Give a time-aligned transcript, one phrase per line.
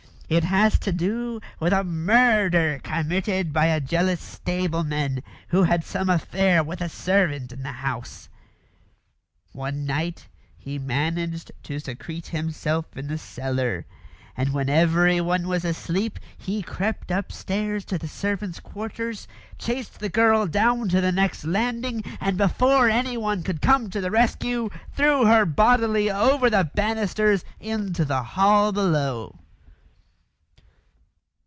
[0.33, 6.07] It has to do with a murder committed by a jealous stableman who had some
[6.07, 8.29] affair with a servant in the house.
[9.51, 13.85] One night he managed to secrete himself in the cellar,
[14.37, 19.27] and when everyone was asleep, he crept upstairs to the servants' quarters,
[19.57, 24.11] chased the girl down to the next landing, and before anyone could come to the
[24.11, 29.37] rescue threw her bodily over the banisters into the hall below."